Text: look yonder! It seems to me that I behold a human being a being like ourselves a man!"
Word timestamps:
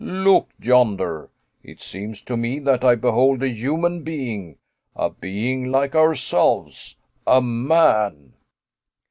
look 0.03 0.49
yonder! 0.59 1.29
It 1.61 1.79
seems 1.79 2.21
to 2.23 2.35
me 2.35 2.57
that 2.61 2.83
I 2.83 2.95
behold 2.95 3.43
a 3.43 3.49
human 3.49 4.01
being 4.01 4.57
a 4.95 5.11
being 5.11 5.65
like 5.71 5.93
ourselves 5.93 6.95
a 7.27 7.39
man!" 7.39 8.33